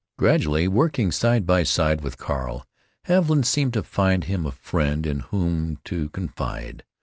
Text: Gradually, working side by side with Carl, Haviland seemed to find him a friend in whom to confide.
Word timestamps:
Gradually, 0.17 0.67
working 0.67 1.11
side 1.11 1.45
by 1.45 1.61
side 1.61 2.01
with 2.01 2.17
Carl, 2.17 2.65
Haviland 3.03 3.45
seemed 3.45 3.73
to 3.73 3.83
find 3.83 4.23
him 4.23 4.47
a 4.47 4.51
friend 4.51 5.05
in 5.05 5.19
whom 5.19 5.77
to 5.85 6.09
confide. 6.09 6.83